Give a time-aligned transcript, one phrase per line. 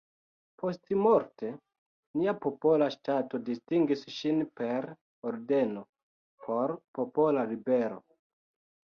[0.59, 1.49] Postmorte
[2.21, 4.87] nia popola ŝtato distingis ŝin per
[5.33, 5.85] ordeno
[6.47, 8.01] „Por popola libero".